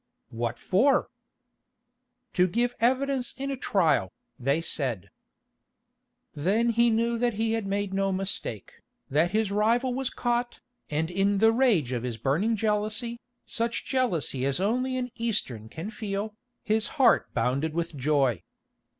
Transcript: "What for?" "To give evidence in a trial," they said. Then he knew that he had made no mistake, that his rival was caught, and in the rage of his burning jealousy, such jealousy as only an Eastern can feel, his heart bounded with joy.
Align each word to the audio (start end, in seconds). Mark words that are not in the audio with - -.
"What 0.29 0.57
for?" 0.57 1.09
"To 2.33 2.47
give 2.47 2.73
evidence 2.79 3.35
in 3.37 3.51
a 3.51 3.55
trial," 3.55 4.11
they 4.39 4.59
said. 4.59 5.11
Then 6.33 6.69
he 6.69 6.89
knew 6.89 7.19
that 7.19 7.35
he 7.35 7.53
had 7.53 7.67
made 7.67 7.93
no 7.93 8.11
mistake, 8.11 8.81
that 9.11 9.29
his 9.29 9.51
rival 9.51 9.93
was 9.93 10.09
caught, 10.09 10.59
and 10.89 11.11
in 11.11 11.37
the 11.37 11.51
rage 11.51 11.91
of 11.91 12.01
his 12.01 12.17
burning 12.17 12.55
jealousy, 12.55 13.19
such 13.45 13.85
jealousy 13.85 14.43
as 14.43 14.59
only 14.59 14.97
an 14.97 15.11
Eastern 15.17 15.69
can 15.69 15.91
feel, 15.91 16.33
his 16.63 16.87
heart 16.97 17.31
bounded 17.35 17.75
with 17.75 17.95
joy. 17.95 18.41